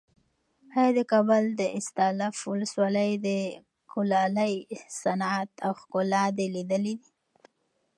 [0.77, 3.27] ایا د کابل د استالف ولسوالۍ د
[3.91, 4.53] کلالۍ
[5.01, 6.95] صنعت او ښکلا دې لیدلې؟